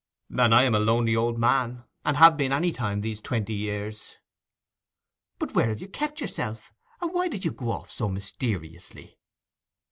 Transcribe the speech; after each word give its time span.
'And 0.35 0.55
I 0.55 0.63
am 0.63 0.73
a 0.73 0.79
lonely 0.79 1.15
old 1.15 1.37
man, 1.37 1.83
and 2.03 2.17
have 2.17 2.35
been 2.35 2.51
any 2.51 2.71
time 2.71 3.01
these 3.01 3.21
twenty 3.21 3.53
years.' 3.53 4.15
'But 5.37 5.53
where 5.53 5.69
have 5.69 5.79
you 5.79 5.87
kept 5.87 6.19
yourself? 6.19 6.73
And 7.01 7.13
why 7.13 7.27
did 7.27 7.45
you 7.45 7.51
go 7.51 7.69
off 7.71 7.91
so 7.91 8.09
mysteriously? 8.09 9.19